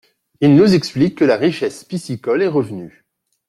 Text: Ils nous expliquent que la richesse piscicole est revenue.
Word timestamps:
Ils 0.39 0.55
nous 0.55 0.73
expliquent 0.73 1.19
que 1.19 1.25
la 1.25 1.37
richesse 1.37 1.83
piscicole 1.83 2.41
est 2.41 2.47
revenue. 2.47 3.05